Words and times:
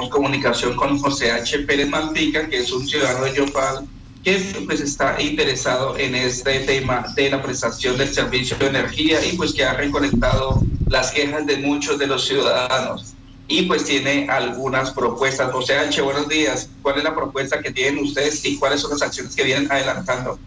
tenemos 0.00 0.16
comunicación 0.16 0.76
con 0.76 0.98
José 0.98 1.30
H. 1.30 1.58
Pérez 1.60 1.88
Mantica, 1.88 2.48
que 2.48 2.60
es 2.60 2.72
un 2.72 2.86
ciudadano 2.88 3.26
de 3.26 3.34
Yopal, 3.34 3.86
que 4.24 4.40
pues 4.64 4.80
está 4.80 5.20
interesado 5.20 5.98
en 5.98 6.14
este 6.14 6.60
tema 6.60 7.04
de 7.14 7.30
la 7.30 7.42
prestación 7.42 7.98
del 7.98 8.08
servicio 8.08 8.56
de 8.56 8.68
energía 8.68 9.18
y 9.24 9.36
pues 9.36 9.52
que 9.52 9.62
ha 9.62 9.74
recolectado 9.74 10.62
las 10.88 11.10
quejas 11.10 11.46
de 11.46 11.58
muchos 11.58 11.98
de 11.98 12.06
los 12.06 12.26
ciudadanos 12.26 13.14
y 13.46 13.62
pues 13.62 13.84
tiene 13.84 14.26
algunas 14.30 14.90
propuestas. 14.92 15.52
José 15.52 15.76
H., 15.76 16.00
buenos 16.00 16.28
días. 16.28 16.70
¿Cuál 16.80 16.98
es 16.98 17.04
la 17.04 17.14
propuesta 17.14 17.60
que 17.60 17.70
tienen 17.70 18.02
ustedes 18.02 18.42
y 18.46 18.58
cuáles 18.58 18.80
son 18.80 18.92
las 18.92 19.02
acciones 19.02 19.36
que 19.36 19.44
vienen 19.44 19.70
adelantando? 19.70 20.38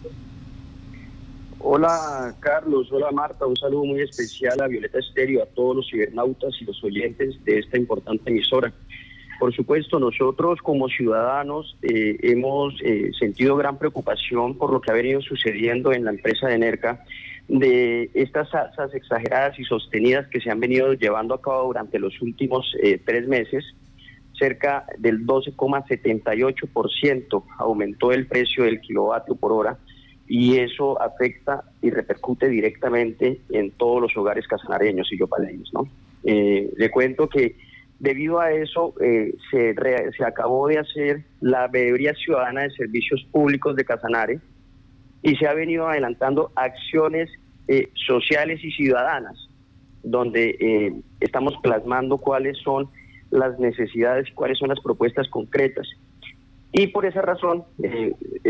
Hola 1.60 2.34
Carlos, 2.40 2.88
hola 2.90 3.10
Marta, 3.12 3.46
un 3.46 3.56
saludo 3.56 3.84
muy 3.84 4.02
especial 4.02 4.60
a 4.60 4.66
Violeta 4.66 4.98
Estéreo, 4.98 5.42
a 5.44 5.46
todos 5.46 5.76
los 5.76 5.88
cibernautas 5.88 6.54
y 6.60 6.64
los 6.64 6.82
oyentes 6.82 7.42
de 7.44 7.60
esta 7.60 7.78
importante 7.78 8.30
emisora. 8.30 8.72
Por 9.38 9.54
supuesto, 9.54 9.98
nosotros 9.98 10.60
como 10.62 10.88
ciudadanos 10.88 11.76
eh, 11.82 12.16
hemos 12.22 12.74
eh, 12.82 13.10
sentido 13.18 13.56
gran 13.56 13.78
preocupación 13.78 14.56
por 14.56 14.72
lo 14.72 14.80
que 14.80 14.90
ha 14.90 14.94
venido 14.94 15.20
sucediendo 15.20 15.92
en 15.92 16.04
la 16.04 16.12
empresa 16.12 16.48
de 16.48 16.58
NERCA 16.58 17.04
de 17.48 18.10
estas 18.14 18.50
tasas 18.50 18.94
exageradas 18.94 19.58
y 19.58 19.64
sostenidas 19.64 20.28
que 20.28 20.40
se 20.40 20.50
han 20.50 20.60
venido 20.60 20.94
llevando 20.94 21.34
a 21.34 21.42
cabo 21.42 21.66
durante 21.66 21.98
los 21.98 22.22
últimos 22.22 22.74
eh, 22.82 22.98
tres 23.04 23.28
meses, 23.28 23.62
cerca 24.38 24.86
del 24.98 25.26
12,78% 25.26 27.44
aumentó 27.58 28.12
el 28.12 28.26
precio 28.26 28.64
del 28.64 28.80
kilovatio 28.80 29.36
por 29.36 29.52
hora 29.52 29.76
y 30.26 30.56
eso 30.58 30.98
afecta 31.00 31.62
y 31.82 31.90
repercute 31.90 32.48
directamente 32.48 33.42
en 33.50 33.70
todos 33.72 34.00
los 34.00 34.16
hogares 34.16 34.48
casanareños 34.48 35.12
y 35.12 35.18
yopaleños. 35.18 35.70
¿no? 35.74 35.86
Eh, 36.24 36.72
le 36.76 36.90
cuento 36.90 37.28
que 37.28 37.56
debido 38.04 38.38
a 38.38 38.52
eso 38.52 38.94
eh, 39.00 39.34
se, 39.50 39.74
se 40.16 40.24
acabó 40.24 40.68
de 40.68 40.78
hacer 40.78 41.24
la 41.40 41.68
veeduría 41.68 42.12
ciudadana 42.14 42.62
de 42.62 42.70
servicios 42.70 43.26
públicos 43.32 43.74
de 43.76 43.84
Casanare, 43.86 44.40
y 45.22 45.34
se 45.36 45.48
ha 45.48 45.54
venido 45.54 45.88
adelantando 45.88 46.52
acciones 46.54 47.30
eh, 47.66 47.88
sociales 47.94 48.62
y 48.62 48.70
ciudadanas, 48.72 49.48
donde 50.02 50.50
eh, 50.60 50.92
estamos 51.20 51.54
plasmando 51.62 52.18
cuáles 52.18 52.58
son 52.58 52.90
las 53.30 53.58
necesidades 53.58 54.28
cuáles 54.34 54.58
son 54.58 54.68
las 54.68 54.80
propuestas 54.80 55.26
concretas. 55.30 55.88
Y 56.72 56.88
por 56.88 57.06
esa 57.06 57.22
razón 57.22 57.64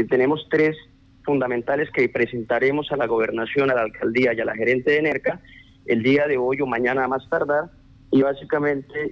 tenemos 0.08 0.46
tres 0.50 0.76
fundamentales 1.24 1.90
que 1.90 2.08
presentaremos 2.08 2.90
a 2.90 2.96
la 2.96 3.06
gobernación, 3.06 3.70
a 3.70 3.74
la 3.74 3.82
alcaldía 3.82 4.32
y 4.34 4.40
a 4.40 4.44
la 4.44 4.54
gerente 4.54 4.90
de 4.90 5.02
NERCA 5.02 5.40
el 5.86 6.02
día 6.02 6.26
de 6.26 6.38
hoy 6.38 6.60
o 6.60 6.66
mañana 6.66 7.04
a 7.04 7.08
más 7.08 7.28
tardar. 7.28 7.70
Y 8.14 8.22
básicamente 8.22 9.10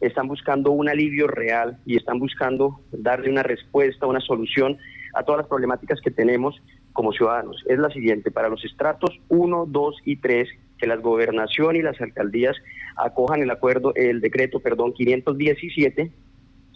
están 0.00 0.26
buscando 0.26 0.70
un 0.70 0.88
alivio 0.88 1.26
real 1.26 1.78
y 1.84 1.98
están 1.98 2.18
buscando 2.18 2.80
darle 2.90 3.28
una 3.28 3.42
respuesta, 3.42 4.06
una 4.06 4.20
solución 4.20 4.78
a 5.12 5.22
todas 5.22 5.40
las 5.40 5.48
problemáticas 5.48 6.00
que 6.00 6.10
tenemos 6.10 6.58
como 6.94 7.12
ciudadanos. 7.12 7.62
Es 7.66 7.78
la 7.78 7.90
siguiente, 7.90 8.30
para 8.30 8.48
los 8.48 8.64
estratos 8.64 9.10
1, 9.28 9.66
2 9.68 9.96
y 10.06 10.16
3, 10.16 10.48
que 10.78 10.86
las 10.86 11.02
gobernación 11.02 11.76
y 11.76 11.82
las 11.82 12.00
alcaldías 12.00 12.56
acojan 12.96 13.42
el 13.42 13.50
acuerdo, 13.50 13.92
el 13.96 14.22
decreto, 14.22 14.60
perdón, 14.60 14.94
517, 14.94 16.10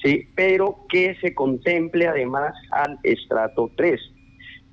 ¿sí? 0.05 0.29
pero 0.35 0.85
que 0.91 1.17
se 1.23 1.35
contemple 1.35 2.07
además 2.07 2.53
al 2.71 2.99
estrato 3.03 3.71
3. 3.79 3.99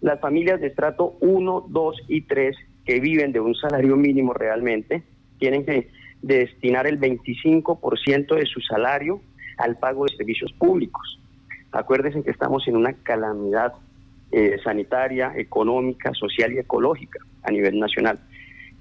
Las 0.01 0.19
familias 0.19 0.59
de 0.59 0.67
estrato 0.67 1.15
1, 1.21 1.67
2 1.69 1.95
y 2.09 2.23
3 2.23 2.57
que 2.83 2.99
viven 2.99 3.31
de 3.31 3.39
un 3.39 3.55
salario 3.55 3.95
mínimo 3.95 4.33
realmente 4.33 5.03
tienen 5.39 5.65
que 5.65 6.02
destinar 6.23 6.87
el 6.87 6.99
25% 6.99 8.35
de 8.35 8.45
su 8.45 8.61
salario 8.61 9.21
al 9.57 9.77
pago 9.77 10.05
de 10.05 10.15
servicios 10.15 10.51
públicos. 10.53 11.19
Acuérdense 11.71 12.23
que 12.23 12.31
estamos 12.31 12.67
en 12.67 12.77
una 12.77 12.93
calamidad 12.93 13.73
eh, 14.31 14.57
sanitaria, 14.63 15.33
económica, 15.35 16.13
social 16.13 16.53
y 16.53 16.59
ecológica 16.59 17.19
a 17.43 17.51
nivel 17.51 17.77
nacional. 17.77 18.19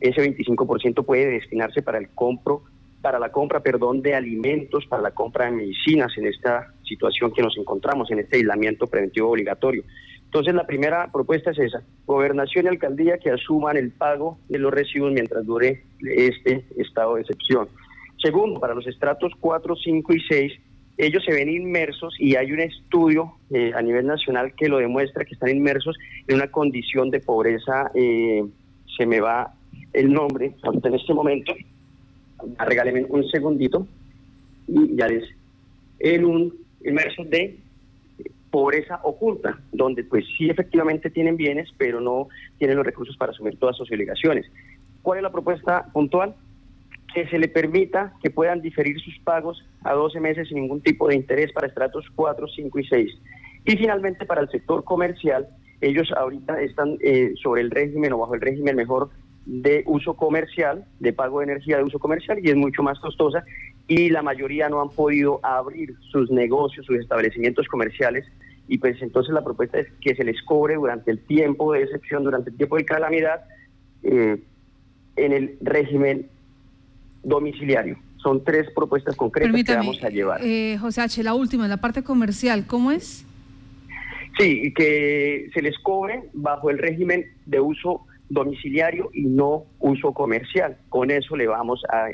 Ese 0.01 0.23
25% 0.23 1.05
puede 1.05 1.27
destinarse 1.31 1.83
para 1.83 1.99
el 1.99 2.09
compro, 2.11 2.63
para 3.03 3.19
la 3.19 3.31
compra, 3.31 3.61
perdón, 3.61 4.03
de 4.03 4.15
alimentos, 4.15 4.87
para 4.87 5.03
la 5.03 5.11
compra 5.11 5.47
de 5.47 5.53
medicinas 5.53 6.17
en 6.17 6.27
esta 6.27 6.73
situación 6.85 7.33
que 7.33 7.43
nos 7.43 7.57
encontramos, 7.59 8.11
en 8.11 8.21
este 8.21 8.37
aislamiento 8.37 8.87
preventivo 8.87 9.31
obligatorio. 9.31 9.83
Entonces, 10.33 10.55
la 10.55 10.67
primera 10.67 11.13
propuesta 11.13 11.51
es 11.51 11.59
esa, 11.59 11.83
gobernación 12.07 12.65
y 12.65 12.69
alcaldía 12.69 13.19
que 13.19 13.29
asuman 13.29 13.77
el 13.77 13.91
pago 13.91 14.39
de 14.49 14.59
los 14.59 14.73
residuos 14.73 15.13
mientras 15.13 15.45
dure 15.45 15.83
este 16.01 16.65
estado 16.79 17.17
de 17.17 17.21
excepción. 17.21 17.69
Segundo, 18.17 18.59
para 18.59 18.75
los 18.75 18.87
estratos 18.87 19.35
4, 19.39 19.77
5 19.77 20.15
y 20.15 20.21
6, 20.23 20.53
ellos 20.97 21.23
se 21.23 21.35
ven 21.35 21.51
inmersos 21.51 22.15
y 22.19 22.37
hay 22.37 22.51
un 22.51 22.61
estudio 22.61 23.35
eh, 23.51 23.73
a 23.75 23.83
nivel 23.83 24.07
nacional 24.07 24.55
que 24.55 24.71
lo 24.71 24.79
demuestra 24.79 25.27
que 25.27 25.35
están 25.35 25.51
inmersos 25.51 25.99
en 26.27 26.37
una 26.37 26.51
condición 26.51 27.11
de 27.11 27.21
pobreza, 27.21 27.91
eh, 27.95 28.43
se 28.97 29.05
me 29.05 29.21
va 29.21 29.53
el 29.93 30.11
nombre 30.11 30.55
ahorita 30.63 30.89
en 30.89 30.95
este 30.95 31.13
momento, 31.13 31.53
regálenme 32.59 33.05
un 33.07 33.29
segundito 33.29 33.87
y 34.67 34.97
ya 34.97 35.09
les, 35.09 35.29
en 35.99 36.25
un 36.25 36.55
inmersos 36.83 37.29
de 37.29 37.59
pobreza 38.53 39.01
oculta, 39.03 39.59
donde 39.73 40.05
pues 40.05 40.25
sí 40.37 40.49
efectivamente 40.49 41.11
tienen 41.11 41.37
bienes, 41.37 41.71
pero 41.79 42.01
no 42.01 42.29
tienen 42.59 42.77
los 42.77 42.87
recursos 42.87 43.17
para 43.17 43.33
asumir 43.33 43.59
todas 43.59 43.77
sus 43.77 43.91
obligaciones. 43.91 44.47
¿Cuál 45.03 45.19
es 45.19 45.23
la 45.25 45.33
propuesta 45.33 45.87
puntual? 45.93 46.37
que 47.15 47.29
se 47.29 47.39
le 47.39 47.49
permita 47.49 48.15
que 48.23 48.31
puedan 48.31 48.63
diferir 48.63 48.99
sus 48.99 49.19
pagos 49.19 49.63
a 49.85 49.93
12 49.93 50.19
meses 50.21 50.49
sin 50.49 50.57
ningún 50.57 50.81
tipo 50.81 51.09
de 51.09 51.15
interés 51.15 51.53
para 51.53 51.67
estratos 51.67 52.07
4, 52.15 52.47
5 52.49 52.79
y 52.79 52.85
6. 52.87 53.19
Y 53.67 53.77
finalmente 53.77 54.25
para 54.25 54.41
el 54.41 54.49
sector 54.49 54.83
comercial, 54.83 55.47
ellos 55.83 56.11
ahorita 56.17 56.61
están 56.63 56.97
eh, 57.03 57.35
sobre 57.43 57.61
el 57.61 57.71
régimen 57.71 58.15
o 58.15 58.19
bajo 58.19 58.35
el 58.35 58.41
régimen 58.41 58.77
mejor 58.77 59.11
de 59.45 59.83
uso 59.87 60.15
comercial, 60.15 60.85
de 61.01 61.13
pago 61.13 61.41
de 61.41 61.45
energía 61.45 61.77
de 61.77 61.85
uso 61.85 61.99
comercial 61.99 62.39
y 62.43 62.49
es 62.49 62.57
mucho 62.57 62.83
más 62.83 62.99
costosa 63.01 63.45
y 63.89 64.09
la 64.09 64.23
mayoría 64.23 64.69
no 64.69 64.81
han 64.81 64.91
podido 64.91 65.41
abrir 65.43 65.95
sus 66.11 66.31
negocios, 66.31 66.87
sus 66.87 66.97
establecimientos 66.99 67.67
comerciales 67.69 68.25
y 68.73 68.79
pues 68.79 69.03
entonces 69.03 69.35
la 69.35 69.45
propuesta 69.45 69.79
es 69.79 69.87
que 70.01 70.15
se 70.15 70.25
les 70.25 70.41
cobre 70.45 70.77
durante 70.77 71.11
el 71.11 71.19
tiempo 71.19 71.75
de 71.75 71.83
excepción, 71.83 72.25
durante 72.25 72.49
el 72.49 72.57
tiempo 72.57 72.79
de 72.79 72.87
calamidad, 72.87 73.45
eh, 74.03 74.43
en 75.17 75.33
el 75.33 75.59
régimen 75.61 76.27
domiciliario. 77.23 77.99
Son 78.17 78.43
tres 78.43 78.71
propuestas 78.75 79.15
concretas 79.15 79.63
que 79.63 79.75
vamos 79.77 80.03
a 80.03 80.09
llevar. 80.09 80.41
Eh, 80.43 80.79
José 80.81 81.03
H., 81.03 81.23
la 81.23 81.35
última, 81.35 81.69
la 81.69 81.77
parte 81.77 82.03
comercial, 82.03 82.67
¿cómo 82.67 82.93
es? 82.93 83.27
Sí, 84.39 84.73
que 84.75 85.51
se 85.53 85.61
les 85.61 85.79
cobre 85.81 86.23
bajo 86.33 86.71
el 86.71 86.79
régimen 86.79 87.27
de 87.45 87.61
uso 87.61 88.07
domiciliario 88.31 89.11
y 89.13 89.25
no 89.27 89.65
uso 89.81 90.15
comercial. 90.15 90.79
Con 90.89 91.11
eso 91.11 91.37
le 91.37 91.47
vamos 91.47 91.83
a 91.93 92.09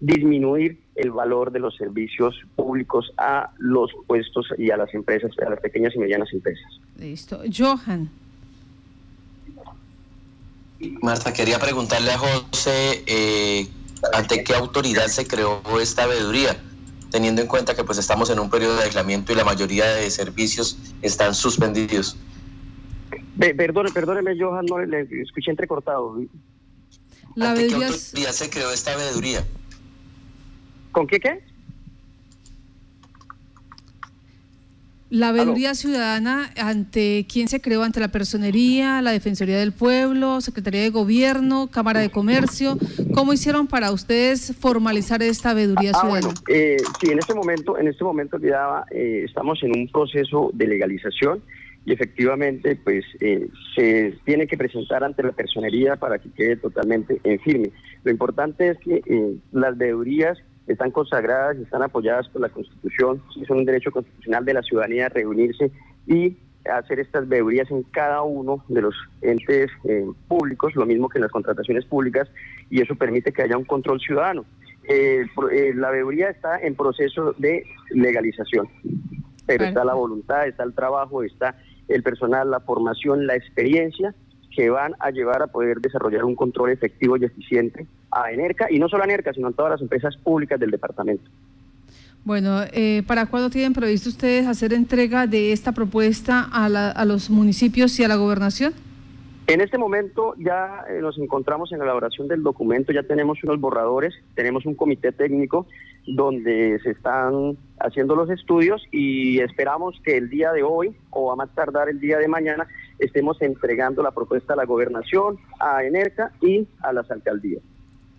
disminuir 0.00 0.78
el 0.94 1.10
valor 1.10 1.52
de 1.52 1.60
los 1.60 1.76
servicios 1.76 2.34
públicos 2.56 3.12
a 3.16 3.50
los 3.58 3.90
puestos 4.06 4.46
y 4.58 4.70
a 4.70 4.76
las 4.76 4.92
empresas, 4.94 5.30
a 5.44 5.50
las 5.50 5.60
pequeñas 5.60 5.94
y 5.94 5.98
medianas 5.98 6.32
empresas. 6.32 6.80
Listo. 6.98 7.40
Johan. 7.56 8.10
Marta, 11.02 11.32
quería 11.32 11.58
preguntarle 11.58 12.10
a 12.10 12.18
José 12.18 13.04
eh, 13.06 13.68
ante 14.14 14.42
qué 14.42 14.54
autoridad 14.54 15.06
se 15.08 15.26
creó 15.26 15.62
esta 15.80 16.06
veeduría, 16.06 16.56
teniendo 17.10 17.42
en 17.42 17.48
cuenta 17.48 17.74
que 17.74 17.84
pues 17.84 17.98
estamos 17.98 18.30
en 18.30 18.38
un 18.38 18.48
periodo 18.48 18.76
de 18.76 18.84
aislamiento 18.84 19.32
y 19.32 19.36
la 19.36 19.44
mayoría 19.44 19.84
de 19.86 20.10
servicios 20.10 20.78
están 21.02 21.34
suspendidos. 21.34 22.16
perdone, 23.38 23.90
perdóneme, 23.90 24.38
Johan, 24.38 24.64
no 24.66 24.78
le, 24.78 25.06
escuché 25.22 25.50
entrecortado. 25.50 26.18
La 27.34 27.50
¿Ante 27.50 27.68
qué 27.68 27.74
autoridad 27.74 28.32
se 28.32 28.48
creó 28.48 28.72
esta 28.72 28.96
veeduría? 28.96 29.44
¿Con 30.92 31.06
qué 31.06 31.20
qué? 31.20 31.40
La 35.10 35.32
veeduría 35.32 35.74
ciudadana, 35.74 36.50
¿ante 36.56 37.26
quién 37.28 37.48
se 37.48 37.60
creó? 37.60 37.82
¿Ante 37.82 37.98
la 37.98 38.08
Personería, 38.12 39.02
la 39.02 39.10
Defensoría 39.10 39.58
del 39.58 39.72
Pueblo, 39.72 40.40
Secretaría 40.40 40.82
de 40.82 40.90
Gobierno, 40.90 41.68
Cámara 41.68 41.98
de 41.98 42.10
Comercio? 42.10 42.78
¿Cómo 43.12 43.32
hicieron 43.32 43.66
para 43.66 43.90
ustedes 43.90 44.54
formalizar 44.56 45.20
esta 45.20 45.52
veeduría 45.52 45.90
ah, 45.96 46.00
ciudadana? 46.00 46.34
eh, 46.48 46.76
sí, 47.00 47.10
en 47.10 47.18
este 47.18 47.34
momento, 47.34 47.76
en 47.76 47.88
este 47.88 48.04
momento 48.04 48.38
ya 48.38 48.84
eh, 48.92 49.24
estamos 49.26 49.60
en 49.64 49.76
un 49.76 49.88
proceso 49.88 50.50
de 50.54 50.68
legalización 50.68 51.42
y 51.84 51.92
efectivamente 51.92 52.76
pues 52.76 53.04
eh, 53.20 53.48
se 53.74 54.14
tiene 54.24 54.46
que 54.46 54.56
presentar 54.56 55.02
ante 55.02 55.22
la 55.22 55.32
Personería 55.32 55.96
para 55.96 56.20
que 56.20 56.30
quede 56.30 56.56
totalmente 56.56 57.20
en 57.24 57.40
firme. 57.40 57.70
Lo 58.04 58.12
importante 58.12 58.68
es 58.68 58.78
que 58.78 59.02
eh, 59.04 59.34
las 59.52 59.76
veedurías 59.76 60.38
están 60.70 60.90
consagradas 60.90 61.56
y 61.58 61.62
están 61.62 61.82
apoyadas 61.82 62.28
por 62.28 62.42
la 62.42 62.48
Constitución, 62.48 63.22
son 63.46 63.58
un 63.58 63.64
derecho 63.64 63.90
constitucional 63.90 64.44
de 64.44 64.54
la 64.54 64.62
ciudadanía 64.62 65.06
a 65.06 65.08
reunirse 65.08 65.70
y 66.06 66.36
hacer 66.70 67.00
estas 67.00 67.28
veedurías 67.28 67.70
en 67.70 67.82
cada 67.84 68.22
uno 68.22 68.64
de 68.68 68.82
los 68.82 68.94
entes 69.22 69.70
eh, 69.84 70.06
públicos, 70.28 70.74
lo 70.76 70.86
mismo 70.86 71.08
que 71.08 71.18
en 71.18 71.22
las 71.22 71.32
contrataciones 71.32 71.84
públicas, 71.86 72.28
y 72.68 72.80
eso 72.80 72.94
permite 72.94 73.32
que 73.32 73.42
haya 73.42 73.56
un 73.56 73.64
control 73.64 74.00
ciudadano. 74.00 74.44
eh, 74.88 75.26
la 75.74 75.90
veeduría 75.90 76.30
está 76.30 76.58
en 76.60 76.74
proceso 76.74 77.34
de 77.38 77.64
legalización, 77.90 78.68
pero 79.46 79.64
está 79.64 79.84
la 79.84 79.94
voluntad, 79.94 80.46
está 80.46 80.64
el 80.64 80.74
trabajo, 80.74 81.22
está 81.22 81.56
el 81.88 82.02
personal, 82.02 82.50
la 82.50 82.60
formación, 82.60 83.26
la 83.26 83.36
experiencia 83.36 84.14
que 84.54 84.70
van 84.70 84.94
a 84.98 85.10
llevar 85.10 85.42
a 85.42 85.46
poder 85.46 85.80
desarrollar 85.80 86.24
un 86.24 86.34
control 86.34 86.70
efectivo 86.70 87.16
y 87.16 87.24
eficiente 87.24 87.86
a 88.10 88.32
ENERCA, 88.32 88.66
y 88.70 88.78
no 88.78 88.88
solo 88.88 89.02
a 89.02 89.06
ENERCA, 89.06 89.32
sino 89.32 89.48
a 89.48 89.52
todas 89.52 89.72
las 89.72 89.80
empresas 89.80 90.16
públicas 90.16 90.58
del 90.58 90.70
departamento. 90.70 91.30
Bueno, 92.24 92.62
eh, 92.72 93.02
¿para 93.06 93.26
cuándo 93.26 93.48
tienen 93.48 93.72
previsto 93.72 94.10
ustedes 94.10 94.46
hacer 94.46 94.74
entrega 94.74 95.26
de 95.26 95.52
esta 95.52 95.72
propuesta 95.72 96.48
a, 96.52 96.66
a 96.66 97.04
los 97.04 97.30
municipios 97.30 97.98
y 97.98 98.04
a 98.04 98.08
la 98.08 98.16
gobernación? 98.16 98.74
En 99.50 99.60
este 99.60 99.78
momento 99.78 100.34
ya 100.38 100.84
eh, 100.88 101.00
nos 101.00 101.18
encontramos 101.18 101.72
en 101.72 101.78
la 101.78 101.84
elaboración 101.84 102.28
del 102.28 102.44
documento, 102.44 102.92
ya 102.92 103.02
tenemos 103.02 103.42
unos 103.42 103.58
borradores, 103.58 104.14
tenemos 104.36 104.64
un 104.64 104.76
comité 104.76 105.10
técnico 105.10 105.66
donde 106.06 106.78
se 106.84 106.90
están 106.90 107.56
haciendo 107.80 108.14
los 108.14 108.30
estudios 108.30 108.86
y 108.92 109.40
esperamos 109.40 110.00
que 110.04 110.16
el 110.16 110.30
día 110.30 110.52
de 110.52 110.62
hoy 110.62 110.94
o 111.10 111.32
a 111.32 111.36
más 111.36 111.52
tardar 111.52 111.88
el 111.88 111.98
día 111.98 112.18
de 112.18 112.28
mañana 112.28 112.68
estemos 113.00 113.40
entregando 113.42 114.02
la 114.02 114.10
propuesta 114.10 114.52
a 114.52 114.56
la 114.56 114.64
gobernación, 114.64 115.38
a 115.58 115.82
ENERCA 115.84 116.32
y 116.40 116.66
a 116.82 116.92
las 116.92 117.10
alcaldías, 117.10 117.62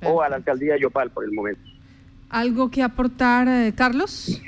o 0.04 0.22
a 0.22 0.30
la 0.30 0.38
alcaldía 0.38 0.74
de 0.74 0.81
Yopal 0.81 1.12
por 1.12 1.24
el 1.24 1.31
momento. 1.31 1.62
¿Algo 2.30 2.72
que 2.72 2.81
aportar, 2.81 3.48
eh, 3.48 3.74
Carlos? 3.75 4.42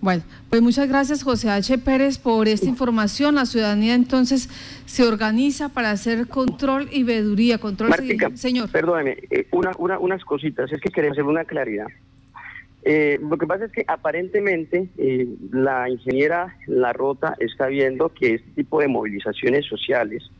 Bueno, 0.00 0.22
pues 0.48 0.62
muchas 0.62 0.88
gracias 0.88 1.22
José 1.22 1.50
H. 1.50 1.76
Pérez 1.76 2.18
por 2.18 2.48
esta 2.48 2.66
información. 2.66 3.34
La 3.34 3.44
ciudadanía 3.44 3.94
entonces 3.94 4.48
se 4.86 5.04
organiza 5.06 5.68
para 5.68 5.90
hacer 5.90 6.26
control 6.26 6.88
y 6.90 7.02
veeduría. 7.02 7.58
Control, 7.58 7.92
señor. 8.34 8.70
Perdóneme, 8.70 9.18
eh, 9.30 9.46
una, 9.52 9.72
unas 9.98 10.24
cositas, 10.24 10.72
es 10.72 10.80
que 10.80 10.88
queremos 10.88 11.18
hacer 11.18 11.24
una 11.24 11.44
claridad. 11.44 11.86
Eh, 12.82 13.18
lo 13.20 13.36
que 13.36 13.46
pasa 13.46 13.66
es 13.66 13.72
que 13.72 13.84
aparentemente 13.86 14.88
eh, 14.96 15.28
la 15.52 15.90
ingeniera 15.90 16.56
La 16.66 16.92
Rota 16.92 17.36
está 17.38 17.66
viendo 17.66 18.08
que 18.08 18.34
este 18.34 18.50
tipo 18.52 18.80
de 18.80 18.88
movilizaciones 18.88 19.66
sociales, 19.66 20.30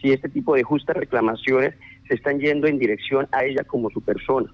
si 0.00 0.12
este 0.12 0.30
tipo 0.30 0.54
de 0.54 0.62
justas 0.62 0.96
reclamaciones 0.96 1.74
se 2.08 2.14
están 2.14 2.40
yendo 2.40 2.66
en 2.66 2.78
dirección 2.78 3.28
a 3.32 3.44
ella 3.44 3.64
como 3.64 3.90
su 3.90 4.00
persona. 4.00 4.50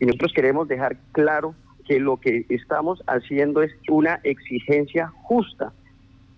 Y 0.00 0.06
nosotros 0.06 0.32
queremos 0.32 0.66
dejar 0.66 0.96
claro 1.12 1.54
que 1.86 2.00
lo 2.00 2.18
que 2.18 2.46
estamos 2.48 3.02
haciendo 3.06 3.62
es 3.62 3.72
una 3.88 4.20
exigencia 4.22 5.08
justa, 5.22 5.72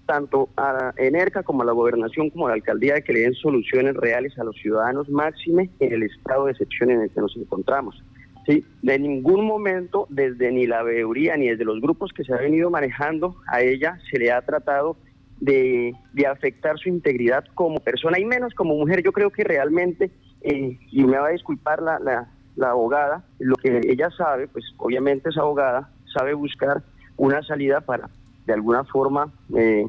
tanto 0.07 0.49
a 0.57 0.93
ENERCA 0.97 1.45
como 1.45 1.63
a 1.63 1.65
la 1.65 1.73
gobernación 1.73 2.31
como 2.31 2.47
a 2.47 2.51
la 2.51 2.55
alcaldía, 2.55 2.95
de 2.95 3.03
que 3.03 3.13
le 3.13 3.21
den 3.21 3.35
soluciones 3.35 3.95
reales 3.95 4.37
a 4.39 4.45
los 4.45 4.57
ciudadanos, 4.57 5.09
máxime 5.09 5.71
en 5.79 5.93
el 5.93 6.03
estado 6.05 6.47
de 6.47 6.53
excepción 6.53 6.91
en 6.91 7.03
el 7.03 7.11
que 7.11 7.21
nos 7.21 7.37
encontramos. 7.37 8.03
¿Sí? 8.51 8.65
De 8.83 8.99
ningún 8.99 9.45
momento, 9.45 10.07
desde 10.11 10.51
ni 10.51 10.67
la 10.67 10.83
veeduría 10.83 11.37
ni 11.37 11.49
desde 11.49 11.65
los 11.65 11.81
grupos 11.81 12.13
que 12.13 12.25
se 12.25 12.35
ha 12.35 12.39
venido 12.39 12.71
manejando, 12.71 13.37
a 13.47 13.61
ella 13.63 13.99
se 14.11 14.19
le 14.19 14.33
ha 14.33 14.43
tratado 14.43 14.97
de, 15.41 15.95
afectar 16.31 16.79
su 16.79 16.89
integridad 16.89 17.45
como 17.55 17.81
persona 17.81 18.19
y 18.19 18.25
menos 18.25 18.53
como 18.55 18.75
mujer. 18.75 19.03
Yo 19.03 19.13
creo 19.13 19.31
que 19.31 19.45
realmente, 19.45 20.11
eh, 20.43 20.79
y 20.91 21.05
me 21.05 21.19
va 21.19 21.29
a 21.29 21.33
disculpar 21.33 21.81
la, 21.81 21.99
la 21.99 22.29
la 22.57 22.71
abogada, 22.71 23.25
lo 23.39 23.57
que 23.57 23.81
ella 23.89 24.11
sabe, 24.11 24.49
pues 24.49 24.65
obviamente 24.77 25.31
es 25.31 25.39
abogada, 25.39 25.91
sabe 26.13 26.35
buscar 26.35 26.83
una 27.17 27.43
salida 27.43 27.81
para 27.81 28.11
de 28.47 28.53
alguna 28.53 28.85
forma 28.85 29.33
eh, 29.57 29.87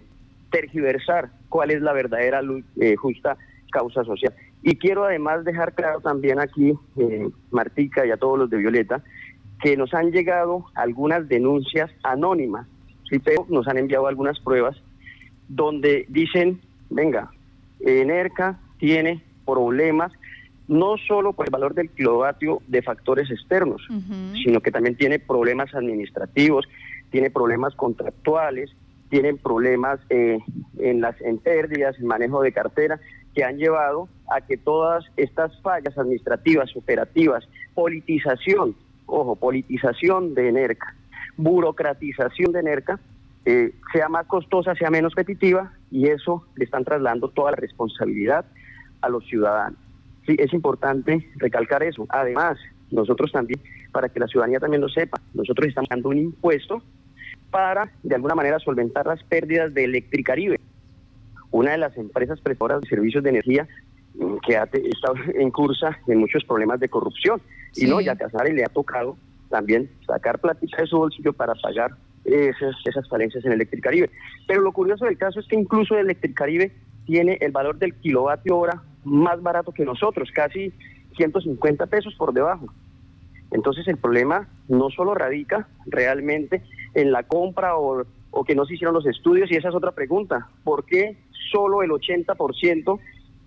tergiversar 0.52 1.32
cuál 1.50 1.72
es 1.72 1.82
la 1.82 1.94
verdadera 1.94 2.42
eh, 2.80 2.96
justa 2.96 3.38
causa 3.72 4.04
social. 4.04 4.34
Y 4.64 4.76
quiero 4.76 5.06
además 5.06 5.44
dejar 5.44 5.74
claro 5.74 6.02
también 6.02 6.40
aquí, 6.40 6.74
eh, 6.98 7.30
Martica 7.50 8.06
y 8.06 8.12
a 8.12 8.18
todos 8.18 8.38
los 8.38 8.50
de 8.50 8.58
Violeta, 8.58 9.04
que 9.62 9.76
nos 9.78 9.94
han 9.94 10.12
llegado 10.12 10.66
algunas 10.76 11.28
denuncias 11.28 11.92
anónimas, 12.04 12.68
¿sí? 13.10 13.20
pero 13.20 13.46
nos 13.50 13.68
han 13.68 13.78
enviado 13.78 14.08
algunas 14.08 14.40
pruebas 14.40 14.76
donde 15.48 16.06
dicen, 16.10 16.62
venga, 16.90 17.32
ENERCA 17.80 18.60
tiene 18.78 19.24
problemas 19.46 20.12
no 20.68 20.96
solo 20.98 21.34
por 21.34 21.46
el 21.48 21.52
valor 21.52 21.74
del 21.74 21.90
kilovatio 21.90 22.62
de 22.68 22.82
factores 22.82 23.30
externos, 23.30 23.82
sino 24.42 24.62
que 24.62 24.72
también 24.72 24.96
tiene 24.96 25.20
problemas 25.20 25.74
administrativos, 25.76 26.66
tiene 27.10 27.30
problemas 27.30 27.76
contractuales, 27.76 28.72
tiene 29.10 29.34
problemas 29.34 30.00
eh, 30.10 30.40
en 30.80 31.02
las 31.02 31.20
en 31.20 31.40
pérdidas, 31.40 32.00
en 32.00 32.08
manejo 32.08 32.42
de 32.42 32.54
cartera, 32.54 33.02
que 33.36 33.44
han 33.44 33.58
llevado 33.58 34.08
a 34.32 34.42
que 34.42 34.58
todas 34.58 35.06
estas 35.18 35.60
fallas 35.62 35.98
administrativas, 35.98 36.76
operativas, 36.76 37.48
politización, 37.74 38.76
ojo, 39.06 39.36
politización 39.36 40.34
de 40.34 40.50
ENERCA, 40.50 40.96
burocratización 41.38 42.52
de 42.52 42.60
ENERCA, 42.60 43.00
eh, 43.46 43.74
sea 43.92 44.08
más 44.08 44.28
costosa, 44.28 44.76
sea 44.76 44.90
menos 44.90 45.14
repetitiva, 45.16 45.74
y 45.90 46.08
eso 46.08 46.46
le 46.56 46.66
están 46.66 46.86
trasladando 46.86 47.30
toda 47.30 47.52
la 47.52 47.58
responsabilidad 47.58 48.46
a 49.02 49.10
los 49.10 49.26
ciudadanos. 49.26 49.80
Sí, 50.26 50.36
es 50.38 50.54
importante 50.54 51.28
recalcar 51.38 51.84
eso. 51.84 52.06
Además, 52.10 52.58
nosotros 52.92 53.32
también, 53.32 53.60
para 53.92 54.10
que 54.10 54.20
la 54.20 54.28
ciudadanía 54.28 54.60
también 54.60 54.82
lo 54.82 54.90
sepa, 54.90 55.20
nosotros 55.34 55.68
estamos 55.68 55.90
dando 55.90 56.10
un 56.10 56.20
impuesto 56.20 56.82
para, 57.50 57.92
de 58.04 58.16
alguna 58.16 58.36
manera, 58.36 58.60
solventar 58.60 59.08
las 59.08 59.24
pérdidas 59.24 59.74
de 59.74 59.86
Electricaribe, 59.86 60.60
una 61.50 61.72
de 61.72 61.80
las 61.80 61.98
empresas 61.98 62.40
prestadoras 62.40 62.82
de 62.82 62.90
servicios 62.90 63.24
de 63.24 63.32
energía 63.32 63.68
que 64.46 64.58
ha 64.58 64.64
estado 64.64 65.16
en 65.34 65.52
cursa 65.52 65.98
en 66.08 66.20
muchos 66.20 66.44
problemas 66.44 66.80
de 66.80 66.90
corrupción. 66.90 67.42
Y 67.76 67.86
no, 67.86 68.02
ya 68.02 68.16
Casares 68.16 68.54
le 68.54 68.64
ha 68.64 68.70
tocado 68.70 69.18
también 69.50 69.90
sacar 70.06 70.40
platita 70.40 70.78
de 70.78 70.88
su 70.88 70.98
bolsillo 70.98 71.34
para 71.34 71.54
pagar 71.56 71.92
esas, 72.26 72.76
esas 72.86 73.08
falencias 73.08 73.44
en 73.46 73.54
Electricaribe. 73.54 74.10
Pero 74.48 74.62
lo 74.62 74.72
curioso 74.72 75.06
del 75.06 75.18
caso 75.18 75.40
es 75.40 75.48
que 75.48 75.56
incluso 75.56 75.98
Electricaribe 75.98 76.72
tiene 77.06 77.38
el 77.42 77.52
valor 77.52 77.78
del 77.78 77.96
kilovatio 77.96 78.58
hora 78.58 78.82
más 79.04 79.42
barato 79.42 79.72
que 79.72 79.86
nosotros, 79.86 80.30
casi 80.34 80.72
150 81.18 81.88
pesos 81.88 82.16
por 82.16 82.34
debajo. 82.34 82.68
Entonces 83.52 83.88
el 83.88 83.98
problema 83.98 84.48
no 84.68 84.90
solo 84.90 85.14
radica 85.14 85.68
realmente 85.86 86.64
en 86.94 87.12
la 87.12 87.24
compra 87.24 87.76
o, 87.76 88.06
que 88.46 88.56
no 88.56 88.66
se 88.66 88.76
hicieron 88.76 88.96
los 88.96 89.06
estudios, 89.06 89.52
y 89.52 89.56
esa 89.56 89.70
es 89.70 89.76
otra 89.76 89.92
pregunta, 89.92 90.48
¿por 90.64 90.86
qué 90.86 91.18
solo 91.52 91.84
el 91.84 91.90
80% 91.92 93.00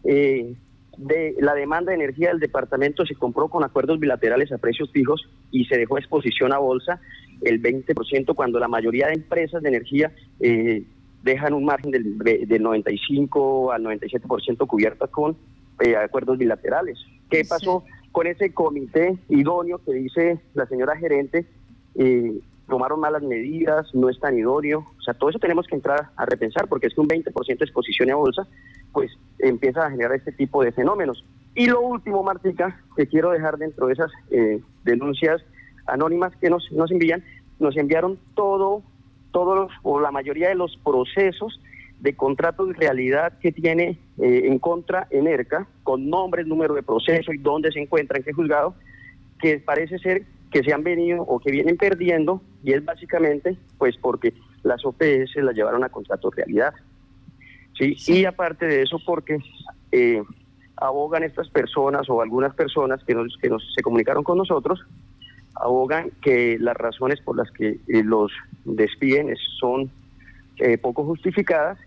eh, 0.05 0.55
de 0.97 1.35
la 1.41 1.55
demanda 1.55 1.91
de 1.91 1.97
energía 1.97 2.29
del 2.29 2.41
departamento 2.41 3.05
se 3.05 3.15
compró 3.15 3.49
con 3.49 3.65
acuerdos 3.65 3.99
bilaterales 3.99 4.53
a 4.53 4.59
precios 4.59 4.91
fijos 4.93 5.29
y 5.51 5.65
se 5.65 5.77
dejó 5.77 5.99
exposición 5.99 6.53
a 6.53 6.59
bolsa 6.59 7.01
el 7.41 7.61
20% 7.61 8.35
cuando 8.35 8.59
la 8.59 8.69
mayoría 8.69 9.09
de 9.09 9.15
empresas 9.15 9.63
de 9.63 9.69
energía 9.69 10.13
eh, 10.41 10.85
dejan 11.23 11.55
un 11.55 11.65
margen 11.65 11.91
del, 11.91 12.19
del 12.19 12.63
95 12.63 13.73
al 13.73 13.83
97% 13.83 14.67
cubierta 14.67 15.07
con 15.09 15.37
eh, 15.81 15.97
acuerdos 15.97 16.39
bilaterales. 16.39 16.99
¿Qué 17.31 17.45
pasó 17.49 17.85
con 18.13 18.27
ese 18.27 18.53
comité 18.53 19.19
idóneo 19.29 19.81
que 19.85 19.93
dice 19.93 20.41
la 20.55 20.67
señora 20.67 20.97
gerente? 20.97 21.47
Eh, 21.97 22.39
tomaron 22.69 23.01
malas 23.01 23.23
medidas, 23.23 23.93
no 23.95 24.09
es 24.09 24.21
tan 24.21 24.39
idóneo. 24.39 24.85
O 24.99 25.03
sea, 25.03 25.15
todo 25.15 25.31
eso 25.31 25.39
tenemos 25.39 25.67
que 25.67 25.75
entrar 25.75 26.11
a 26.17 26.27
repensar 26.27 26.69
porque 26.69 26.87
es 26.87 26.95
que 26.95 27.01
un 27.01 27.09
20% 27.09 27.59
de 27.59 27.65
exposición 27.65 28.11
a 28.11 28.17
bolsa, 28.17 28.47
pues 28.95 29.11
empieza 29.39 29.85
a 29.85 29.91
generar 29.91 30.17
este 30.17 30.33
tipo 30.33 30.63
de 30.63 30.73
fenómenos. 30.73 31.23
Y 31.55 31.67
lo 31.67 31.83
último, 31.83 32.23
Martica, 32.23 32.81
que 32.97 33.07
quiero 33.07 33.31
dejar 33.31 33.59
dentro 33.59 33.89
de 33.89 33.93
esas 33.93 34.11
eh, 34.31 34.63
denuncias 34.85 35.45
anónimas 35.87 36.35
que 36.37 36.49
nos, 36.49 36.73
nos 36.73 36.91
envían, 36.91 37.23
nos 37.59 37.77
enviaron 37.77 38.19
todo 38.35 38.83
todos 39.35 39.73
o 39.83 40.01
la 40.01 40.13
mayoría 40.13 40.49
de 40.49 40.55
los 40.55 40.79
procesos 40.85 41.61
de 41.99 42.15
contrato 42.15 42.67
de 42.67 42.75
realidad 42.75 43.37
que 43.41 43.51
tiene 43.51 43.99
eh, 44.23 44.43
en 44.45 44.59
contra 44.61 45.09
ENERCA, 45.11 45.67
con 45.83 46.09
nombre, 46.09 46.45
número 46.45 46.75
de 46.75 46.85
proceso 46.85 47.33
y 47.33 47.39
dónde 47.39 47.73
se 47.73 47.81
encuentra, 47.81 48.17
en 48.17 48.23
qué 48.23 48.33
juzgado, 48.33 48.75
que 49.41 49.59
parece 49.59 49.99
ser 49.99 50.23
que 50.53 50.63
se 50.63 50.73
han 50.73 50.85
venido 50.85 51.23
o 51.23 51.41
que 51.41 51.51
vienen 51.51 51.77
perdiendo 51.77 52.41
y 52.63 52.73
es 52.75 52.85
básicamente 52.85 53.57
pues 53.77 53.97
porque 53.97 54.33
las 54.63 54.85
OPS 54.85 55.35
las 55.37 55.57
llevaron 55.57 55.83
a 55.83 55.89
contrato 55.89 56.31
de 56.31 56.37
realidad. 56.37 56.75
¿Sí? 57.79 57.97
Y 58.07 58.25
aparte 58.25 58.67
de 58.67 58.83
eso 58.83 58.99
porque 59.05 59.39
eh, 59.93 60.23
abogan 60.77 61.23
estas 61.23 61.49
personas 61.49 62.09
o 62.09 62.21
algunas 62.21 62.55
personas 62.55 63.03
que, 63.05 63.15
nos, 63.15 63.37
que 63.39 63.49
nos, 63.49 63.63
se 63.75 63.83
comunicaron 63.83 64.25
con 64.25 64.39
nosotros 64.39 64.85
abogan 65.57 66.11
que 66.21 66.59
las 66.59 66.77
razones 66.77 67.21
por 67.21 67.37
las 67.37 67.51
que 67.53 67.79
eh, 67.89 68.03
los 68.03 68.33
despiden 68.65 69.35
son 69.59 69.91
eh, 70.59 70.79
poco 70.79 71.05
justificadas 71.05 71.79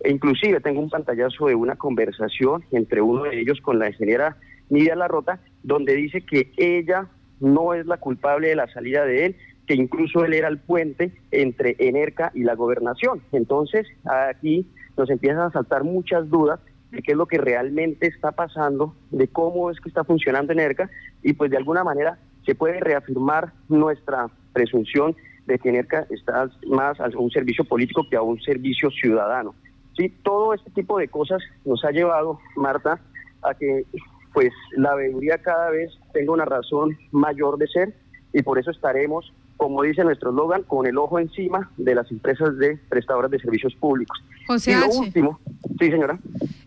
e 0.00 0.10
inclusive 0.10 0.60
tengo 0.60 0.80
un 0.80 0.90
pantallazo 0.90 1.46
de 1.46 1.54
una 1.54 1.76
conversación 1.76 2.64
entre 2.70 3.00
uno 3.00 3.24
de 3.24 3.40
ellos 3.40 3.60
con 3.60 3.78
la 3.78 3.88
ingeniera 3.88 4.36
Nidia 4.68 4.94
Larrota 4.94 5.40
donde 5.62 5.94
dice 5.94 6.20
que 6.20 6.52
ella 6.56 7.08
no 7.40 7.74
es 7.74 7.86
la 7.86 7.98
culpable 7.98 8.48
de 8.48 8.56
la 8.56 8.68
salida 8.68 9.04
de 9.04 9.26
él, 9.26 9.36
que 9.66 9.74
incluso 9.74 10.24
él 10.24 10.32
era 10.32 10.48
el 10.48 10.58
puente 10.58 11.12
entre 11.30 11.76
ENERCA 11.78 12.30
y 12.34 12.44
la 12.44 12.54
gobernación. 12.54 13.20
Entonces 13.32 13.86
aquí 14.04 14.66
nos 14.96 15.10
empiezan 15.10 15.40
a 15.40 15.50
saltar 15.50 15.84
muchas 15.84 16.28
dudas 16.28 16.60
de 16.90 17.02
qué 17.02 17.12
es 17.12 17.18
lo 17.18 17.26
que 17.26 17.38
realmente 17.38 18.06
está 18.06 18.32
pasando, 18.32 18.94
de 19.10 19.28
cómo 19.28 19.70
es 19.70 19.80
que 19.80 19.88
está 19.88 20.04
funcionando 20.04 20.52
ENERCA 20.52 20.90
y 21.22 21.32
pues 21.32 21.50
de 21.50 21.56
alguna 21.56 21.84
manera 21.84 22.18
se 22.44 22.54
puede 22.54 22.80
reafirmar 22.80 23.52
nuestra 23.68 24.28
presunción 24.52 25.16
de 25.46 25.58
que 25.58 25.68
ENERCA 25.68 26.06
está 26.10 26.48
más 26.68 27.00
a 27.00 27.08
un 27.16 27.30
servicio 27.30 27.64
político 27.64 28.06
que 28.08 28.16
a 28.16 28.22
un 28.22 28.40
servicio 28.40 28.90
ciudadano. 28.90 29.54
Sí, 29.96 30.12
todo 30.22 30.54
este 30.54 30.70
tipo 30.70 30.98
de 30.98 31.08
cosas 31.08 31.42
nos 31.64 31.84
ha 31.84 31.90
llevado, 31.90 32.38
Marta, 32.56 33.00
a 33.42 33.54
que 33.54 33.84
pues 34.32 34.52
la 34.76 34.94
veeduría 34.94 35.38
cada 35.38 35.70
vez 35.70 35.98
tenga 36.12 36.32
una 36.32 36.44
razón 36.44 36.96
mayor 37.10 37.56
de 37.56 37.66
ser 37.68 37.94
y 38.32 38.42
por 38.42 38.58
eso 38.58 38.70
estaremos, 38.70 39.32
como 39.56 39.82
dice 39.82 40.04
nuestro 40.04 40.30
eslogan, 40.30 40.62
con 40.64 40.86
el 40.86 40.98
ojo 40.98 41.18
encima 41.18 41.70
de 41.78 41.94
las 41.94 42.10
empresas 42.10 42.58
de 42.58 42.78
prestadoras 42.88 43.30
de 43.30 43.38
servicios 43.38 43.74
públicos. 43.76 44.22
José 44.46 44.72
y 44.72 44.74
lo 44.74 44.88
último, 44.88 45.40
sí 45.78 45.90
señora. 45.90 46.18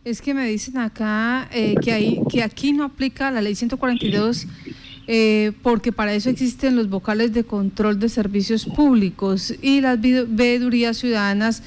Es 0.04 0.22
que 0.22 0.34
me 0.34 0.48
dicen 0.48 0.78
acá 0.78 1.48
eh, 1.52 1.76
que, 1.82 1.92
hay, 1.92 2.22
que 2.30 2.44
aquí 2.44 2.72
no 2.72 2.84
aplica 2.84 3.32
la 3.32 3.42
ley 3.42 3.56
142 3.56 4.48
eh, 5.12 5.54
porque 5.64 5.92
para 5.92 6.14
eso 6.14 6.30
existen 6.30 6.76
los 6.76 6.88
vocales 6.88 7.34
de 7.34 7.44
control 7.44 8.00
de 8.00 8.10
servicios 8.10 8.66
públicos 8.66 9.56
y 9.60 9.82
las 9.82 10.00
veedurías 10.00 10.98
ciudadanas 10.98 11.64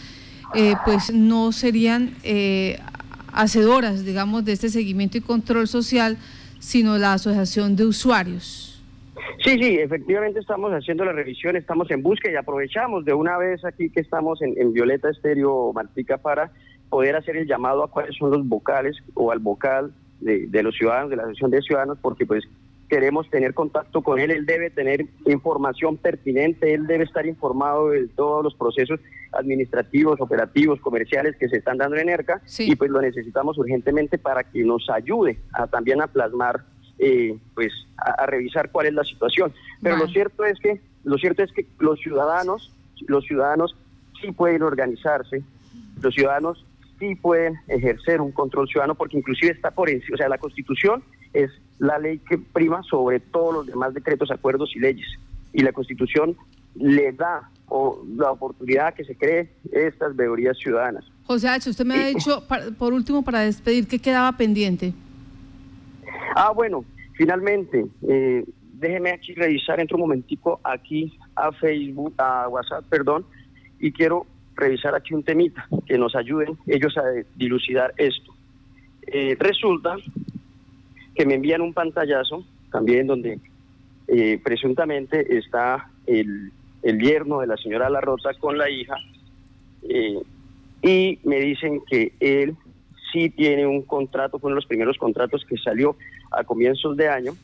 eh, 0.55 0.75
pues 0.85 1.13
no 1.13 1.51
serían 1.51 2.15
eh, 2.23 2.79
hacedoras, 3.33 4.05
digamos, 4.05 4.45
de 4.45 4.53
este 4.53 4.69
seguimiento 4.69 5.19
y 5.19 5.23
control 5.23 5.67
social, 5.67 6.19
sino 6.61 6.99
la 6.99 7.15
asociación 7.15 7.75
de 7.75 7.87
usuarios. 7.87 8.72
Sí, 9.43 9.59
sí, 9.61 9.79
efectivamente 9.79 10.39
estamos 10.39 10.71
haciendo 10.73 11.05
la 11.05 11.13
revisión, 11.13 11.57
estamos 11.57 11.91
en 11.91 12.03
búsqueda 12.03 12.33
y 12.33 12.37
aprovechamos 12.37 13.05
de 13.05 13.13
una 13.13 13.37
vez 13.39 13.65
aquí 13.65 13.91
que 13.91 14.01
estamos 14.01 14.41
en, 14.41 14.73
Violeta 14.73 15.11
Estéreo 15.11 15.73
Martica 15.73 16.19
para 16.19 16.53
poder 16.89 17.17
hacer 17.17 17.37
el 17.37 17.49
llamado 17.49 17.83
a 17.83 17.91
cuáles 17.91 18.17
son 18.17 18.31
los 18.31 18.47
vocales 18.47 18.97
o 19.15 19.33
al 19.33 19.41
vocal 19.41 19.93
de, 20.21 20.47
de 20.47 20.63
los 20.63 20.77
ciudadanos, 20.77 21.11
de 21.11 21.17
la 21.17 21.23
Asociación 21.25 21.51
de 21.51 21.63
Ciudadanos, 21.63 21.99
porque 22.01 22.25
pues 22.25 22.45
queremos 22.93 23.29
tener 23.31 23.55
contacto 23.55 24.03
con 24.03 24.21
él, 24.21 24.31
él 24.31 24.45
debe 24.45 24.69
tener 24.69 25.07
información 25.25 25.97
pertinente, 25.97 26.75
él 26.75 26.87
debe 26.87 27.05
estar 27.05 27.25
informado 27.25 27.89
de 27.89 28.07
todos 28.09 28.45
los 28.45 28.55
procesos 28.55 29.01
administrativos, 29.33 30.21
operativos, 30.21 30.79
comerciales 30.79 31.35
que 31.39 31.49
se 31.49 31.57
están 31.57 31.79
dando 31.79 31.97
en 31.97 32.11
ERCA 32.11 32.43
y 32.59 32.77
pues 32.77 32.91
lo 32.91 33.01
necesitamos 33.01 33.57
urgentemente 33.57 34.19
para 34.19 34.45
que 34.45 34.63
nos 34.63 34.91
ayude 34.91 35.39
a 35.55 35.67
también 35.69 36.03
a 36.03 36.07
plasmar, 36.07 36.65
eh, 37.05 37.37
pues 37.55 37.73
a, 37.97 38.27
revisar 38.27 38.71
cuál 38.71 38.87
es 38.87 38.95
la 38.95 39.03
situación. 39.03 39.53
Pero 39.83 39.97
lo 39.97 40.07
cierto 40.07 40.45
es 40.45 40.57
que 40.61 40.81
lo 41.03 41.19
cierto 41.19 41.43
es 41.43 41.51
que 41.51 41.67
los 41.81 41.99
ciudadanos, 41.99 42.71
los 43.09 43.25
ciudadanos 43.25 43.75
sí 44.21 44.31
pueden 44.31 44.63
organizarse, 44.63 45.43
los 46.01 46.15
ciudadanos 46.15 46.65
sí 47.01 47.17
pueden 47.17 47.57
ejercer 47.67 48.21
un 48.21 48.31
control 48.31 48.69
ciudadano 48.69 48.95
porque 48.95 49.19
inclusive 49.19 49.51
está 49.51 49.73
por 49.73 49.91
encima, 49.91 50.15
o 50.15 50.17
sea, 50.17 50.29
la 50.29 50.39
Constitución 50.39 51.03
es 51.33 51.51
la 51.81 51.99
ley 51.99 52.19
que 52.19 52.39
prima 52.39 52.85
sobre 52.85 53.19
todos 53.19 53.53
los 53.53 53.67
demás 53.67 53.95
decretos, 53.95 54.31
acuerdos 54.31 54.71
y 54.77 54.79
leyes. 54.79 55.09
Y 55.53 55.63
la 55.63 55.73
Constitución 55.73 56.37
le 56.77 57.11
da 57.11 57.51
o, 57.67 58.01
la 58.17 58.31
oportunidad 58.31 58.95
que 58.95 59.05
se 59.05 59.17
cree 59.17 59.51
estas 59.73 60.15
veedurías 60.15 60.57
ciudadanas. 60.57 61.05
José 61.25 61.49
H., 61.49 61.69
usted 61.69 61.85
me 61.85 61.95
ha 61.97 62.09
eh, 62.09 62.15
dicho, 62.15 62.45
por 62.79 62.93
último, 62.93 63.23
para 63.23 63.41
despedir, 63.41 63.89
¿qué 63.89 63.99
quedaba 63.99 64.31
pendiente? 64.37 64.95
Ah, 66.35 66.53
bueno, 66.53 66.85
finalmente, 67.15 67.87
eh, 68.09 68.45
déjeme 68.73 69.11
aquí 69.11 69.35
revisar, 69.35 69.81
entro 69.81 69.97
un 69.97 70.03
momentico 70.03 70.61
aquí 70.65 71.19
a 71.37 71.53
Facebook, 71.53 72.15
a 72.19 72.49
WhatsApp, 72.49 72.85
perdón, 72.89 73.25
y 73.79 73.93
quiero 73.93 74.27
revisar 74.55 74.95
aquí 74.95 75.15
un 75.15 75.23
temita 75.23 75.67
que 75.87 75.99
nos 75.99 76.15
ayuden 76.15 76.59
ellos 76.67 76.97
a 76.97 77.03
dilucidar 77.37 77.95
esto. 77.97 78.33
Eh, 79.07 79.37
resulta 79.39 79.97
que 81.15 81.27
me 81.27 81.35
envían 81.35 81.61
un 81.61 81.73
pantallazo 81.73 82.45
también 82.71 83.07
donde 83.07 83.39
eh, 84.09 84.41
presuntamente 84.43 85.37
está 85.37 85.91
el, 86.07 86.53
el, 86.83 86.99
yerno 86.99 87.41
de 87.41 87.47
la 87.47 87.57
señora 87.57 87.91
La 87.91 88.01
con 88.41 88.59
la 88.59 88.71
hija 88.71 88.97
eh, 89.83 90.21
y 90.83 91.19
me 91.25 91.41
dicen 91.41 91.83
que 91.89 92.13
él 92.21 92.57
sí 93.13 93.31
tiene 93.31 93.67
un 93.67 93.83
contrato, 93.83 94.39
fue 94.39 94.49
uno 94.49 94.57
de 94.57 94.63
los 94.63 94.67
primeros 94.67 94.97
contratos 94.99 95.45
que 95.45 95.57
salió 95.57 95.97
a 96.31 96.45
comienzos 96.45 96.97
de 96.97 97.09
año, 97.09 97.37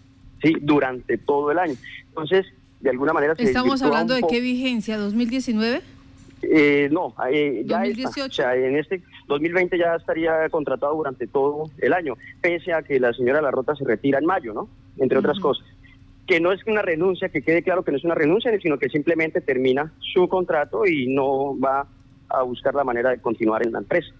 sí, 0.43 0.55
durante 0.61 1.19
todo 1.19 1.51
el 1.51 1.59
año. 1.59 1.75
Entonces, 2.09 2.47
de 2.81 2.91
alguna 2.91 3.13
manera... 3.13 3.35
¿Estamos 3.37 3.83
hablando 3.83 4.15
de 4.15 4.23
qué 4.29 4.41
vigencia? 4.41 4.99
¿2019? 4.99 5.83
Eh, 6.43 6.89
no, 6.93 7.15
eh, 7.31 7.65
ya 7.67 7.83
o 7.83 8.31
sea, 8.31 8.55
en 8.55 8.77
este 8.77 9.03
2020 9.27 9.77
ya 9.77 9.97
estaría 9.97 10.49
contratado 10.51 10.95
durante 10.95 11.27
todo 11.27 11.69
el 11.79 11.93
año, 11.93 12.15
pese 12.41 12.73
a 12.73 12.83
que 12.83 13.01
la 13.01 13.13
señora 13.13 13.43
Larrota 13.43 13.75
se 13.75 13.85
retira 13.85 14.19
en 14.21 14.27
mayo, 14.27 14.55
¿no? 14.55 14.69
Entre 14.99 15.19
otras 15.19 15.41
cosas. 15.41 15.67
Que 16.27 16.41
no 16.41 16.53
es 16.53 16.65
una 16.67 16.83
renuncia, 16.83 17.29
que 17.29 17.43
quede 17.43 17.63
claro 17.63 17.83
que 17.83 17.91
no 17.91 17.97
es 17.97 18.05
una 18.05 18.15
renuncia, 18.15 18.57
sino 18.61 18.79
que 18.79 18.89
simplemente 18.89 19.41
termina 19.41 19.93
su 19.99 20.29
contrato 20.29 20.87
y 20.87 21.13
no 21.13 21.59
va 21.59 21.89
a 22.29 22.43
buscar 22.43 22.75
la 22.75 22.85
manera 22.85 23.11
de 23.11 23.21
continuar 23.21 23.67
en 23.67 23.73
la 23.73 23.79
empresa. 23.81 24.15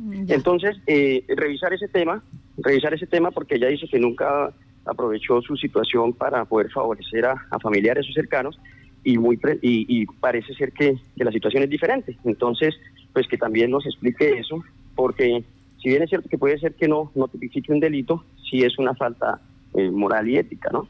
Mm, 0.00 0.24
Entonces, 0.28 0.76
eh, 0.86 1.24
revisar 1.28 1.74
ese 1.74 1.86
tema, 1.86 2.22
revisar 2.56 2.94
ese 2.94 3.06
tema 3.06 3.30
porque 3.30 3.56
ella 3.56 3.68
dice 3.68 3.86
que 3.86 3.98
nunca 3.98 4.52
aprovechó 4.86 5.42
su 5.42 5.56
situación 5.56 6.14
para 6.14 6.46
poder 6.46 6.70
favorecer 6.70 7.26
a, 7.26 7.46
a 7.50 7.58
familiares 7.58 8.06
o 8.08 8.12
cercanos 8.12 8.58
y, 9.04 9.18
muy 9.18 9.38
y, 9.62 10.06
parece 10.06 10.54
ser 10.54 10.72
que, 10.72 10.96
la 11.16 11.30
situación 11.30 11.62
es 11.62 11.70
diferente. 11.70 12.16
Entonces, 12.24 12.74
pues 13.12 13.28
que 13.28 13.36
también 13.36 13.70
nos 13.70 13.84
explique 13.86 14.38
eso, 14.38 14.64
porque 14.94 15.44
si 15.82 15.88
bien 15.90 16.02
es 16.02 16.08
cierto 16.08 16.28
que 16.28 16.38
puede 16.38 16.58
ser 16.58 16.74
que 16.74 16.88
no, 16.88 17.12
no 17.14 17.28
tipifique 17.28 17.72
un 17.72 17.80
delito, 17.80 18.24
sí 18.50 18.62
es 18.62 18.78
una 18.78 18.94
falta 18.94 19.40
eh, 19.74 19.90
moral 19.90 20.28
y 20.28 20.38
ética, 20.38 20.70
¿no? 20.72 20.88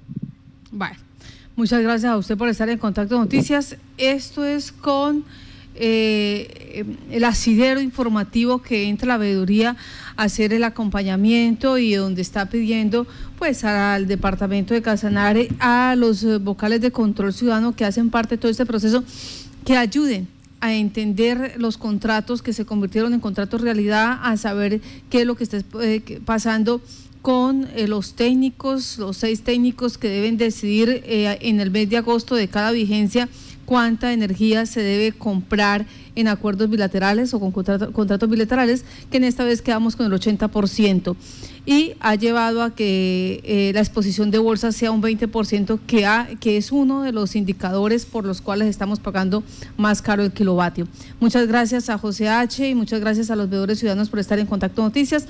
Bueno, 0.71 0.97
muchas 1.57 1.83
gracias 1.83 2.13
a 2.13 2.17
usted 2.17 2.37
por 2.37 2.49
estar 2.49 2.69
en 2.69 2.79
Contacto 2.79 3.19
Noticias. 3.19 3.77
Esto 3.99 4.45
es 4.45 4.71
con 4.71 5.25
eh, 5.83 6.85
el 7.11 7.25
asidero 7.25 7.81
informativo 7.81 8.61
que 8.61 8.91
entra 8.91 9.09
la 9.09 9.17
veeduría 9.17 9.77
a 10.15 10.25
hacer 10.25 10.53
el 10.53 10.63
acompañamiento 10.65 11.79
y 11.79 11.95
donde 11.95 12.21
está 12.21 12.51
pidiendo 12.51 13.07
pues 13.39 13.65
al 13.65 14.07
departamento 14.07 14.75
de 14.75 14.83
Casanare, 14.83 15.49
a 15.59 15.95
los 15.97 16.23
eh, 16.23 16.37
vocales 16.37 16.83
de 16.83 16.91
control 16.91 17.33
ciudadano 17.33 17.75
que 17.75 17.87
hacen 17.87 18.11
parte 18.11 18.37
de 18.37 18.43
todo 18.43 18.51
este 18.51 18.67
proceso, 18.67 19.03
que 19.65 19.79
ayuden 19.79 20.29
a 20.61 20.75
entender 20.75 21.55
los 21.57 21.79
contratos 21.79 22.43
que 22.43 22.53
se 22.53 22.67
convirtieron 22.67 23.15
en 23.15 23.21
contratos 23.21 23.63
realidad, 23.63 24.19
a 24.23 24.37
saber 24.37 24.83
qué 25.09 25.23
es 25.23 25.27
lo 25.27 25.35
que 25.35 25.45
está 25.45 25.61
eh, 25.81 26.21
pasando 26.27 26.83
con 27.23 27.69
los 27.87 28.15
técnicos, 28.15 28.99
los 28.99 29.17
seis 29.17 29.43
técnicos 29.43 29.97
que 29.97 30.09
deben 30.09 30.37
decidir 30.37 31.03
en 31.07 31.61
el 31.61 31.71
mes 31.71 31.91
de 31.91 31.99
agosto 31.99 32.35
de 32.35 32.49
cada 32.49 32.71
vigencia 32.71 33.29
cuánta 33.71 34.13
energía 34.13 34.67
se 34.67 34.83
debe 34.83 35.13
comprar 35.13 35.87
en 36.17 36.27
acuerdos 36.27 36.69
bilaterales 36.69 37.33
o 37.35 37.39
con 37.39 37.53
contratos 37.53 38.29
bilaterales, 38.29 38.85
que 39.13 39.19
en 39.19 39.23
esta 39.23 39.45
vez 39.45 39.63
quedamos 39.63 39.95
con 39.95 40.07
el 40.07 40.13
80%. 40.13 41.15
Y 41.67 41.93
ha 42.01 42.17
llevado 42.17 42.65
a 42.65 42.75
que 42.75 43.41
eh, 43.45 43.71
la 43.73 43.79
exposición 43.79 44.33
de 44.33 44.39
bolsa 44.39 44.73
sea 44.73 44.91
un 44.91 45.01
20%, 45.01 45.79
que, 45.87 46.37
que 46.41 46.57
es 46.57 46.73
uno 46.73 47.03
de 47.03 47.13
los 47.13 47.37
indicadores 47.37 48.07
por 48.07 48.27
los 48.27 48.41
cuales 48.41 48.67
estamos 48.67 48.99
pagando 48.99 49.45
más 49.77 50.03
caro 50.03 50.25
el 50.25 50.33
kilovatio. 50.33 50.89
Muchas 51.21 51.47
gracias 51.47 51.91
a 51.91 51.99
José 51.99 52.29
H. 52.29 52.69
y 52.69 52.75
muchas 52.75 52.99
gracias 52.99 53.31
a 53.31 53.37
los 53.37 53.49
veedores 53.49 53.79
ciudadanos 53.79 54.11
por 54.11 54.19
estar 54.19 54.41
en 54.41 54.47
Contacto 54.47 54.83
Noticias. 54.83 55.29